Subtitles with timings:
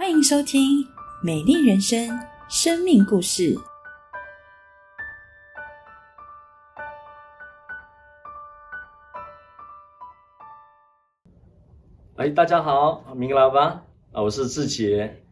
[0.00, 0.82] 欢迎收听
[1.22, 2.08] 《美丽人生》
[2.48, 3.54] 生命故事。
[12.16, 15.22] 哎，大家好，明老板啊，我是志杰。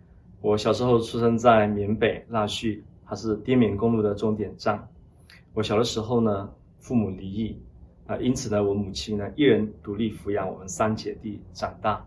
[0.42, 4.86] 我小时候出生在缅北腊戌，它是滇缅公路的终点站。
[5.54, 7.58] 我小的时候呢，父母离异
[8.06, 12.04] 啊，因此呢，我母亲呢一人独立抚养我们三姐弟长大。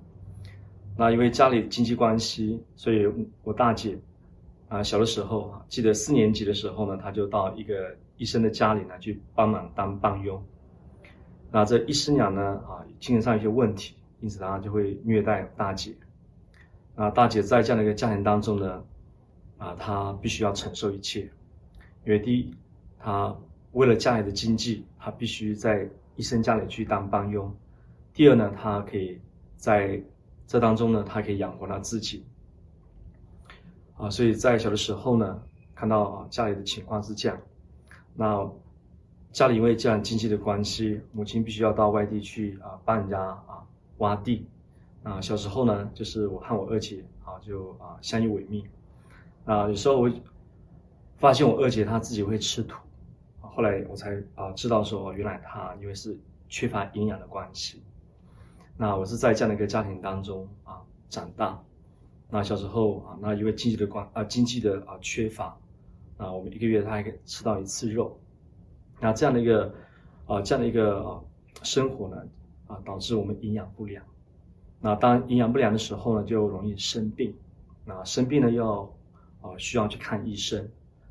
[0.98, 3.07] 那因为家里经济关系，所以
[3.43, 3.97] 我大姐
[4.70, 10.43] 啊小的时候，记得四年级的时候呢，她就到一个医生的家里呢去帮忙当帮佣。
[11.51, 13.96] 那这医师娘呢啊，精神上有些问题。
[14.24, 15.96] 因此，他就会虐待大姐。
[16.93, 18.84] 啊，大姐在这样的一个家庭当中呢，
[19.57, 21.21] 啊，她必须要承受一切。
[22.06, 22.56] 因为第一，
[23.00, 23.36] 她
[23.71, 27.50] 为了家里的经济，她必须在医生家里去当帮佣；
[28.14, 29.20] 第二呢，她可以
[29.57, 30.00] 在
[30.51, 32.25] 这当中呢，他可以养活他自己。
[33.95, 35.42] 啊，所以在小的时候呢，
[35.73, 37.39] 看到家里的情况是这样，
[38.14, 38.52] 那
[39.31, 43.66] 家里因为这样经济的关系，母亲必须要到外地去啊，帮人家啊。
[44.00, 44.45] 挖地，
[45.03, 48.66] 啊，小时候呢，就是我和我二姐啊，就啊相依为命，
[49.45, 50.11] 啊，有时候我
[51.17, 52.76] 发现我二姐她自己会吃土，
[53.39, 57.81] 后来我才啊知道说，原来她因为是缺乏营养的关系，
[58.82, 61.62] 那我是在这样的一个家庭当中啊长大，
[62.32, 65.56] 那小时候啊，那因为经济的关啊经济的啊缺乏，
[66.18, 68.20] 啊，我们一个月他还可以吃到一次肉，
[69.00, 69.72] 那这样的一个
[70.26, 71.23] 啊这样的一个
[71.62, 72.18] 生活呢。
[72.66, 74.02] 啊，导致我们营养不良。
[74.80, 77.36] 那当营养不良的时候呢，就容易生病。
[77.86, 78.90] 那生病呢，要
[79.42, 80.68] 啊需要去看医生。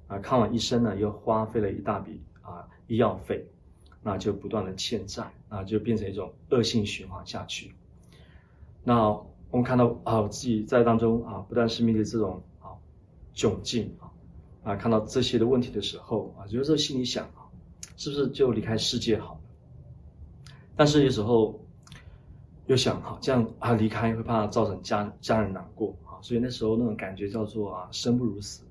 [0.08, 3.46] 啊，看完医生呢，又花费了一大笔啊医药费，
[4.02, 7.74] 那就不断的欠债，那就变成一种恶性循环下去。
[8.82, 9.08] 那
[9.50, 12.72] 我们看到啊，我自己在当中啊，不但是面对这种啊
[13.34, 14.10] 窘境啊，
[14.64, 17.44] 啊看到这些的问题的时候啊，有时候心里想啊，
[17.96, 19.38] 是不是就离开世界好？
[20.76, 21.60] 但是有时候
[22.66, 28.62] 又想哈，这样啊离开会怕造成家家人难过啊，所以那时候那种感觉叫做啊生不如死。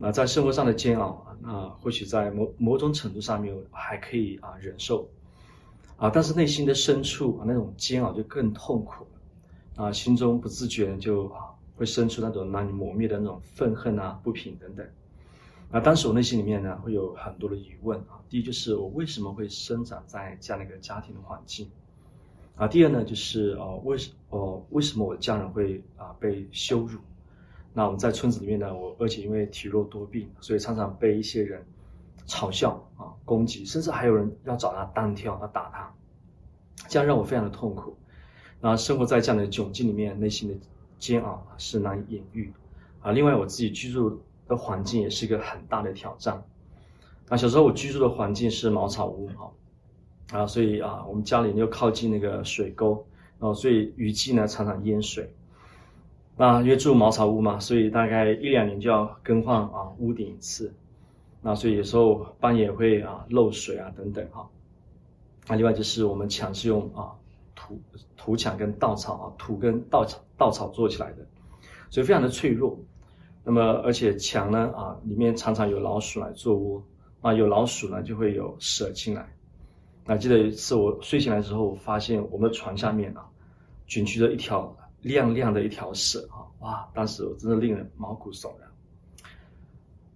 [0.00, 5.08] 那在生活上的煎熬啊，那或许在某某种程度上面还可以啊忍受
[5.96, 11.30] 啊，但是内心的深处啊那种煎熬就更痛苦了啊，心中不自觉就
[11.76, 14.86] 会生出那种难以磨灭的那种愤恨啊不平等等。
[15.70, 18.22] 那当时我内心里面呢，会有很多的疑问啊。
[18.30, 21.68] 第一就是我为什么会生长在这样的一个家庭的环境
[22.56, 22.68] 啊？
[22.68, 27.00] 第二呢，就是哦，为什哦为什么我的家人会啊被羞辱？
[27.78, 31.64] 那我们在村子里面呢，我而且因为体弱多病，所以常常被一些人
[32.26, 35.94] 嘲笑啊攻击，甚至还有人要找他单挑，要打他，
[36.88, 37.96] 这样让我非常的痛苦。
[38.60, 40.56] 那生活在这样的窘境里面，内心的
[40.98, 42.52] 煎熬是难以言喻
[43.00, 43.12] 啊。
[43.12, 44.20] 另外，我自己居住。
[44.48, 46.42] 的环境也是一个很大的挑战。
[47.28, 49.52] 那小时候我居住的环境是茅草屋，啊，
[50.32, 53.06] 啊，所以啊，我们家里又靠近那个水沟，
[53.38, 55.30] 然后所以雨季呢常常淹水。
[56.38, 60.72] 那因为住茅草屋嘛，所以大概一两年就要更换啊屋顶一次。
[61.42, 64.48] 那所以有时候半夜会啊漏水啊等等哈。
[65.48, 67.10] 那另外就是我们墙是用啊
[67.56, 67.80] 土
[68.16, 71.26] 土墙跟稻草啊土跟稻草稻草做起来的，
[71.90, 72.78] 所以非常的脆弱。
[73.42, 76.82] 那么，而且墙呢，啊，里面常常有老鼠来做窝，
[77.20, 79.28] 啊，有老鼠呢，就会有蛇进来。
[80.04, 83.26] 那记得有一次我睡醒来之后，发现我们的床下面啊，
[83.86, 88.68] 卷曲着一条亮亮的一条蛇，啊，哇，当时我真的令人毛骨悚然。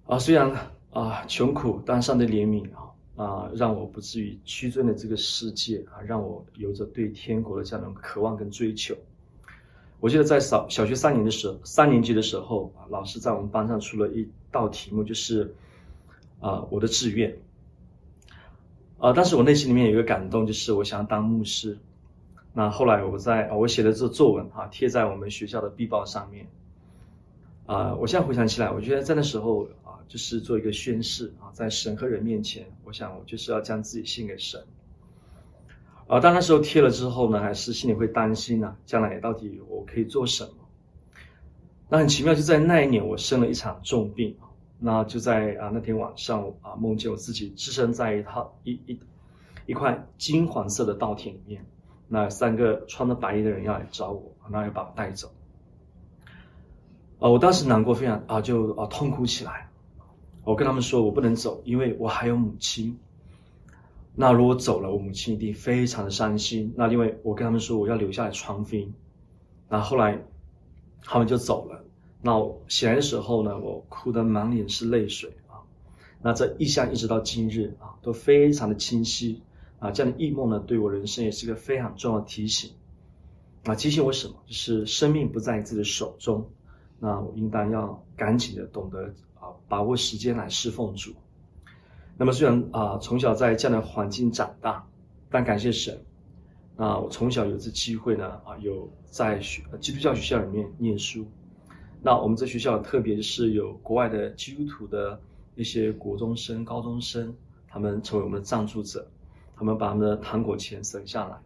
[0.07, 0.51] 啊，虽然
[0.91, 8.95] 啊穷苦，但上帝怜悯啊，啊，让我不至于屈尊的这个世界啊，让我有着对天国的这样的渴望跟追求。
[10.01, 15.55] 我记得在小小学三年的时候，三年级的时候啊，老师在我们班上出了一道题目，就是
[16.41, 17.39] 啊我的志愿
[18.99, 21.79] 啊，但是我内心里面有一个感动，就是我想要当牧师。
[22.55, 26.47] 那后来我在我写的这作文啊，贴在我们学校的壁报上面
[27.67, 34.63] 啊，我现在回想起来，我觉得在那时候啊，就是做一个宣誓啊，在神和人面前，我想我就是要将自己献给神。
[36.09, 40.51] 啊，但那时候贴了之后呢，还是心里会担心呢，将来到底我可以做什么？
[41.89, 44.37] 那很奇妙，就在那一年，我生了一场重病
[44.79, 48.99] 那就在啊那天晚上啊，梦见我自己置身在一套一一
[49.67, 51.65] 一块金黄色的稻田里面，
[52.15, 55.33] 那三个穿着白衣的人要来找我，那要把我带走。
[57.19, 59.67] 啊，我当时难过非常啊，就啊痛哭起来。
[60.45, 62.99] 我跟他们说，我不能走，因为我还有母亲。
[64.15, 66.75] 那如果走了，我母亲一定非常的伤心。
[66.77, 68.93] 那另外，我跟他们说我要留下来传福音。
[69.71, 70.23] 那后来，
[71.01, 71.83] 他们就走了。
[72.21, 75.65] 那我醒来的时候呢，我哭得满脸是泪水啊。
[76.21, 79.41] 那这意象一直到今日啊，都非常的清晰
[79.83, 79.91] 啊。
[79.91, 82.71] 这样的异梦呢，对我人生也是个非常重要的提醒
[83.65, 83.75] 啊。
[83.75, 84.35] 提醒我什么？
[84.47, 86.49] 就是生命不在自己的手中，
[86.99, 91.13] 那我应当要赶紧的懂得啊，把握时间来侍奉主。
[92.17, 94.87] 那么虽然啊，从小在这样的环境长大，
[95.31, 95.99] 但感谢神，
[96.77, 101.27] 那我从小有这机会呢啊，有在学基督教学校里面念书。
[102.03, 105.21] 那我们这学校特别是有国外的基督徒的
[105.55, 107.35] 一些国中生、高中生，
[107.69, 109.07] 他们成为我们的赞助者，
[109.63, 111.37] 他们把他们的糖果钱省下来，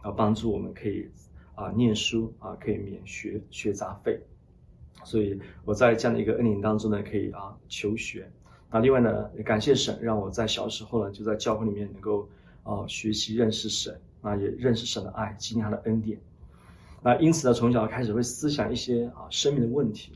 [0.00, 1.06] 啊，帮助我们可以
[1.54, 4.18] 啊念书啊，可以免学学杂费。
[5.04, 8.26] 所以我在这样的一个恩典当中呢，可以啊求学。
[8.70, 12.26] 那另外呢，也感谢神，让我在小时候呢就在教会里面能够
[12.62, 16.18] 啊学习认识神，那也认识神的爱，经历他的恩典。
[17.02, 20.12] 那因此呢，从小开始会思想一些啊生命的问题。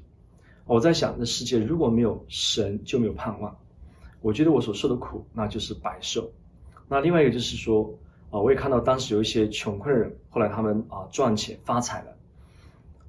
[0.65, 3.55] 我在想，这世界如果没有神，就没有盼望。
[4.23, 6.31] 我觉得我所受的苦，那就是白受。
[6.91, 7.89] 那另外一个就是说，
[8.31, 12.17] 啊，我也看到当时有一些穷困人，后来他们啊赚钱发财了，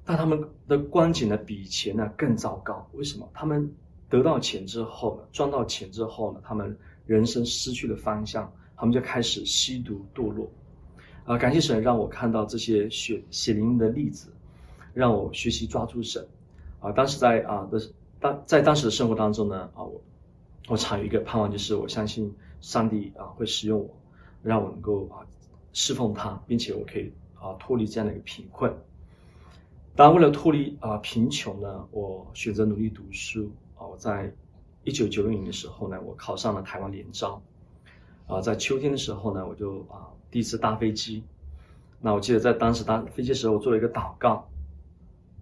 [0.04, 2.88] 但他们的光景呢比以前呢更糟糕。
[2.92, 3.28] 为什么？
[3.34, 3.68] 他们
[4.08, 10.48] 得到钱之后呢，赚到钱之后呢，他们人生失去了方向，他们就开始吸毒堕落。
[11.24, 14.28] 啊，感谢神让我看到这些血血淋淋的例子，
[14.94, 16.24] 让我学习抓住神。
[16.78, 17.80] 啊，当时在啊的
[18.20, 20.00] 当在当时的生活当中呢，啊我
[20.68, 22.32] 我常有一个盼望，就是我相信
[22.62, 23.90] 上帝啊会使用我，
[24.42, 25.20] 让我能够啊
[25.74, 28.74] 侍奉他，并且我可以啊脱离这样的一个贫困。
[29.94, 33.50] 当，为了脱离啊贫穷呢，我选择努力读书。
[33.76, 34.32] 啊，我在
[34.84, 37.42] 一九九六年的时候呢，我考上了台湾联招。
[38.26, 40.08] 啊，在秋天的时候呢，我就啊。
[40.30, 41.22] 第一次搭飞机，
[42.00, 44.48] 那我记得在当时搭飞机的时候，我做了一个祷告。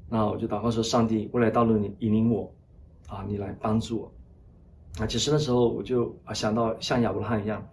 [0.08, 2.52] 那我就祷告说：“上帝，未来道路你引领我，
[3.06, 4.12] 啊，你来帮助我。”
[4.98, 7.66] 啊，其实那时候我就啊想到像亚伯拉罕一样，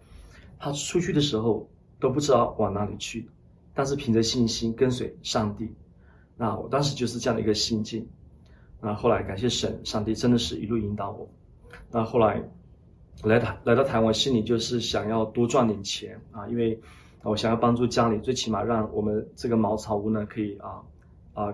[0.59, 1.67] 他出去的时候
[1.99, 3.27] 都不知道往哪里去，
[3.73, 5.73] 但是凭着信心跟随上帝。
[6.35, 8.07] 那我当时就是这样的一个心境。
[8.79, 11.27] 那后来感谢神，上帝真的是一路引导我。
[11.91, 12.41] 那后来
[13.23, 16.79] 来台来到台湾，心里就是想要多赚点钱啊，因为。
[17.23, 20.81] 我想要帮助家里，最起码让我们这个茅草屋呢，可以啊
[21.33, 21.53] 啊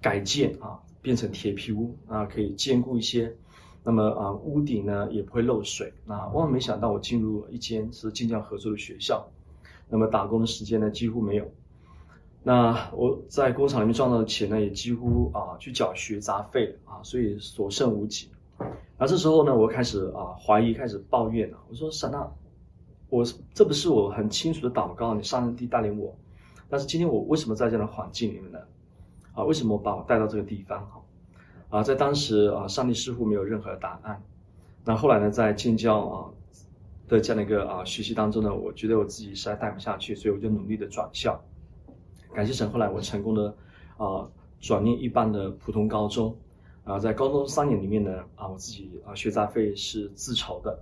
[0.00, 3.32] 改建啊，变成铁皮屋啊，可以坚固一些。
[3.84, 5.92] 那么啊，屋顶呢也不会漏水。
[6.06, 9.26] 那万万没想到，我进入了一间是晋江合作的学校，
[9.88, 11.50] 那么打工的时间呢几乎没有。
[12.44, 18.28] 那我在工厂里面赚到的钱呢，也几乎啊去缴学杂费啊，所以所剩无几。
[18.98, 21.58] 那这时候呢，我开始啊怀疑，开始抱怨了。
[21.68, 22.30] 我说：“神啊！”
[23.10, 26.16] 我这不是我很清楚的祷告，你上帝带领我，
[26.68, 28.58] 但是今天我为什么在这样的环境里面呢？
[29.34, 30.80] 啊，为什么把我带到这个地方？
[30.86, 31.00] 哈，
[31.72, 34.22] 啊，在当时啊，上帝似乎没有任何答案。
[34.84, 36.30] 那后来呢，在建教啊
[37.08, 41.42] 的这样的一个啊学习当中呢，我觉得我自己实在带不下去，所以我就努力的转校。
[42.34, 43.54] 感谢神，后来我成功的
[43.96, 44.28] 啊
[44.60, 46.36] 转念一般的普通高中，
[46.84, 50.78] 啊，在高中三年里面呢，啊，我自己啊学杂费是自筹的，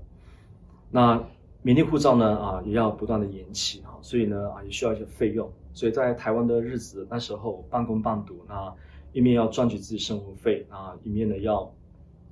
[0.90, 1.22] 那。
[1.62, 8.74] 缅甸护照呢啊也要不断的延期啊，所以呢啊也需要一些费用，所以在台湾的日子那时候半工半读，那
[9.12, 11.72] 一面要赚取自己生活费啊，一面呢要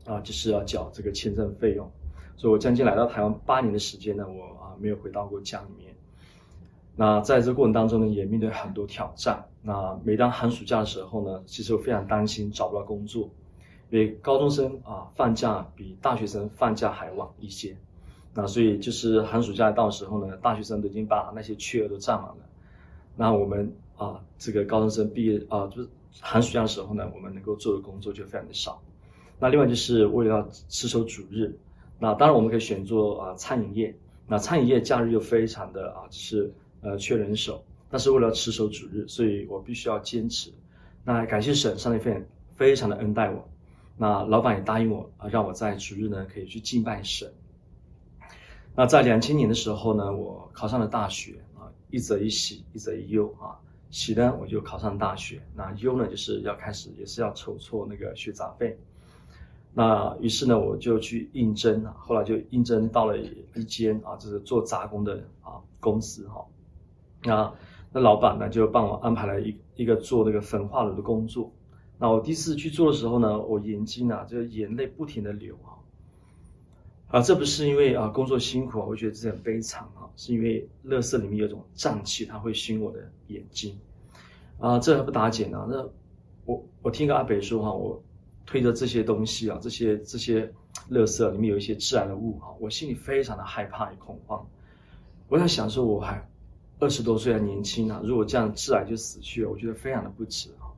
[0.05, 1.91] 啊就是要缴这个签证费用，
[2.37, 5.95] 所以我将近来到台湾八年的时间呢，我啊没有回到过家里面。
[6.97, 9.45] 那在这过程当中呢，也面对很多挑战。
[9.63, 13.29] 那每当寒暑假的时候呢，其实我非常担心找不到工作，
[13.91, 17.77] 因为高中生啊放假比大学生放假还晚一些。
[18.35, 22.39] 那所以就是寒暑假到时候呢，大学生都已经把那些缺额都占满了。
[23.17, 25.89] 那我们啊，这个高中生毕业啊，就是
[26.21, 28.83] 寒暑假的时候呢，我们能够做的工作就非常的少。
[29.39, 31.57] 那另外就是为了要持守主日，
[31.99, 33.95] 那当然我们可以选做啊餐饮业。
[34.27, 37.65] 那餐饮业假日又非常的啊，就是呃缺人手。
[37.91, 40.53] 但是为了持守主日，所以我必须要坚持。
[41.05, 42.23] 那感谢神，上帝非常
[42.55, 43.49] 非常的恩待我。
[43.97, 47.33] 那老板也答应我啊，让我在主日呢可以去敬拜神。
[48.75, 53.57] 那在两千年的时候呢，我考上了大学啊，一则一喜，一则一忧啊。
[53.91, 58.79] 喜呢，我就考上大学；那忧呢，就是要开始也是要筹措那个学杂费。
[59.73, 66.45] 那于是呢，我就去应征啊，后来就应征到了一间啊，就是做杂工的啊公司哈。
[67.23, 67.53] 那
[67.93, 71.51] 那老板呢，就帮我安排了一一个做那个焚化炉的工作。
[71.99, 75.78] 那我第一次去做的时候呢，我眼睛啊，就眼泪不停的流啊。
[77.09, 83.79] 啊，这不是因为啊工作辛苦啊，我觉得这很悲惨啊，是因为乐色里面有种瘴气，它会熏我的眼睛，
[84.59, 85.67] 啊，这还不打紧呢。
[85.71, 85.89] 那
[86.45, 88.03] 我我听个阿北说哈，我
[88.45, 90.53] 推着这些东西啊，这些这些
[90.91, 94.47] 垃圾里面有一些致癌的物哈，我心里非常的害怕与恐慌。
[95.29, 96.23] 我在想说，我还
[96.79, 100.69] 二十多岁还年轻啊，如果这样致癌就死去了，我觉得非常的不值啊。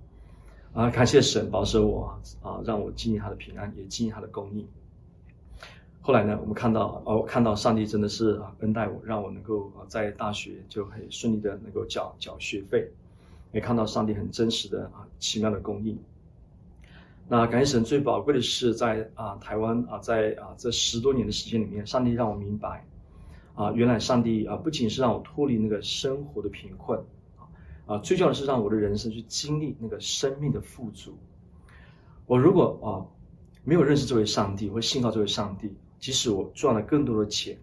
[0.85, 4.65] 啊，感谢神保守我啊，让我经历他的平安，也经历他的供应。
[6.03, 12.91] 后来呢，我们看到哦，看到上帝真的是啊恩待我，让我能够啊在大学就很顺利的能够缴缴学费。
[13.53, 15.99] 也看到上帝很真实的啊奇妙的供应。
[17.29, 22.87] 那感谢神最宝贵的是在啊台湾啊在啊这十多年的时间里面，上帝让我明白
[23.57, 26.99] 啊原来上帝啊不仅是让我脱离那个生活的贫困
[27.87, 31.19] 啊最重要的是让我的人生去经历那个生命的富足。
[32.27, 32.89] 我如果啊
[33.65, 37.57] 没有认识这位上帝或信靠这位上帝，即使我赚了更多的钱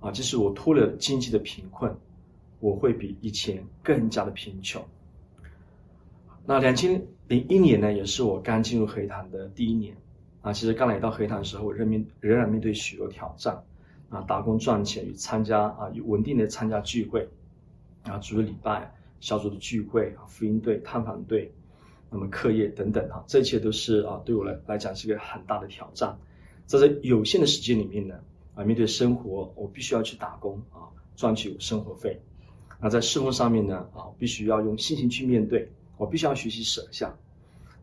[0.00, 1.96] 啊，即使我脱离了经济的贫困，
[2.60, 4.84] 我会比以前更加的贫穷。
[6.44, 9.96] 那两千零一年呢，也是我刚进入黑坛的第一年，
[10.40, 13.62] 啊，其实刚来到黑坛的时候，我仍面仍然面对许多挑战，
[14.10, 17.28] 啊，打工赚钱与参加啊，与稳定的参加聚会，
[18.02, 21.52] 啊，主日礼拜、小组的聚会、啊，福音队、探访队，
[22.10, 26.18] 那么课业等等，哈，这一切都是啊，对我来来讲是个很大的挑战，
[26.66, 28.14] 在这有限的时间里面呢，
[28.54, 32.20] 啊，面对生活，我必须要去打工啊，赚取生活费，
[32.80, 35.70] 那在侍奉上面呢，啊，必须要用信心去面对。
[35.98, 37.14] 我必须要学习舍下，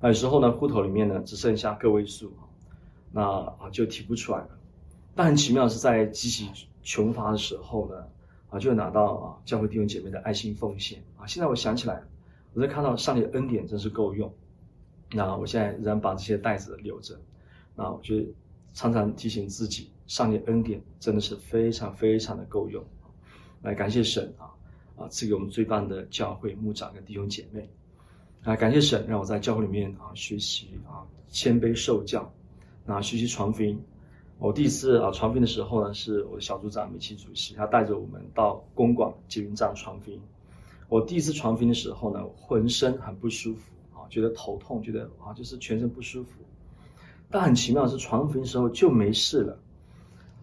[0.01, 2.43] 那有时候呢，户头里面呢只剩下个位数啊，
[3.13, 4.50] 那啊就提不出来了。
[5.15, 6.50] 但很奇妙的是，在极其
[6.83, 8.07] 穷乏的时候呢，
[8.50, 11.25] 啊就拿到啊教会弟兄姐妹的爱心奉献啊。
[11.27, 12.01] 现在我想起来，
[12.53, 14.33] 我在看到上帝的恩典真是够用。
[15.12, 17.17] 那我现在仍然把这些袋子留着，
[17.75, 18.27] 那我觉得
[18.73, 22.83] 常常提醒自己，上帝恩典真的是非常非常的够用。
[23.61, 24.49] 来感谢神啊
[24.95, 27.69] 啊赐给我们最棒的教会牧长跟弟兄姐妹。
[28.43, 32.33] 啊，感谢神让我在教会里面啊学习啊谦卑受教，
[32.85, 33.77] 那学习传福音。
[34.38, 40.21] 我第一次啊传福音的时候呢，是我的小组长美琪主席，他带着我们到公馆捷运站传福音。
[40.88, 46.39] 我第一次传福音的时候呢，浑身很不舒服啊，觉得头痛，觉得啊就是全身不舒服。
[47.31, 49.59] 但很奇妙的是，传福音时候就没事了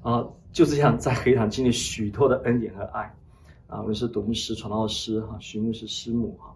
[0.03, 3.13] 啊，就这样在黑堂经历许多的恩典和爱
[3.67, 6.55] 啊，无论是董牧师、传道师哈、徐牧师师母哈。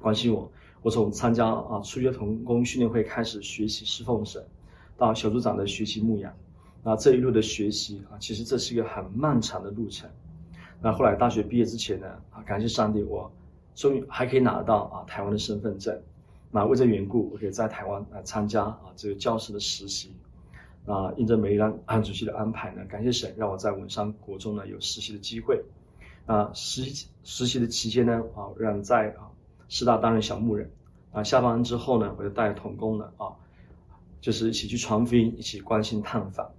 [0.00, 0.48] 关心我，
[0.82, 4.40] 我从参加啊初学童工训练会开始学习侍奉神，
[4.96, 6.32] 到小组长的学习牧养，
[6.84, 10.08] 那这一路的学习啊，其实这是一个很漫长的路程。
[10.80, 13.28] 那后来大学毕业之前呢，啊感谢上帝，我
[13.74, 16.00] 终于还可以拿到啊台湾的身份证。
[16.50, 20.14] 那为这缘故，我可以在台湾来参加啊这个教师的实习。
[20.84, 25.62] 那应着梅兰安主席的安排呢，感谢神让我在文山国中呢有实习的机会。
[26.26, 29.28] 啊实习实习的期间呢，啊让在啊。
[29.70, 30.70] 师大担任小牧人，
[31.12, 33.36] 啊，下班之后呢，我就带同工呢，啊，
[34.18, 36.50] 就是一起去传福音，一起关心探访。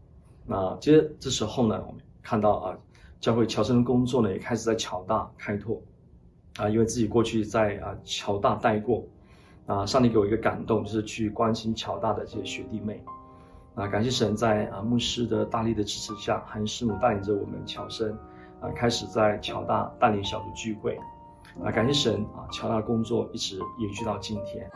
[0.46, 2.78] 那接这时候呢，我们看到啊，
[3.20, 5.82] 教会侨生的工作呢，也开始在侨大开拓，
[6.58, 9.04] 啊，因为自己过去在啊侨大待过，
[9.70, 13.02] 啊，上帝给我一个感动，就是去关心乔大的这些学弟妹，
[13.76, 18.12] 啊，感谢神在啊牧师的大力的支持下，韩师母带领着我们乔生，
[18.60, 21.00] 啊，开始在乔大带领小组聚会。
[21.64, 22.46] 啊，感谢神啊！
[22.52, 24.70] 乔大的工作一直延续到今天。